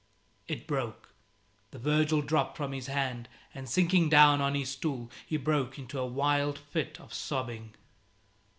It 0.47 0.65
broke, 0.65 1.09
the 1.69 1.77
Virgil 1.77 2.23
dropped 2.23 2.57
from 2.57 2.71
his 2.71 2.87
hand, 2.87 3.29
and 3.53 3.69
sinking 3.69 4.09
down 4.09 4.41
on 4.41 4.55
his 4.55 4.69
stool 4.71 5.11
he 5.27 5.37
broke 5.37 5.77
into 5.77 5.99
a 5.99 6.07
wild 6.07 6.57
fit 6.57 6.99
of 6.99 7.13
sobbing. 7.13 7.75